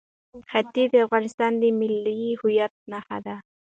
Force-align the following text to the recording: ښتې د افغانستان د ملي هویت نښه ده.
ښتې 0.51 0.83
د 0.93 0.95
افغانستان 1.05 1.51
د 1.61 1.63
ملي 1.79 2.29
هویت 2.39 2.73
نښه 2.91 3.17
ده. 3.25 3.35